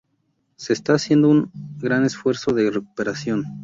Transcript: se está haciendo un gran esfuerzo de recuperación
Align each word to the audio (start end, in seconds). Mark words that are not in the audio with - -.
se 0.55 0.73
está 0.73 0.95
haciendo 0.95 1.29
un 1.29 1.51
gran 1.79 2.05
esfuerzo 2.05 2.53
de 2.53 2.71
recuperación 2.71 3.45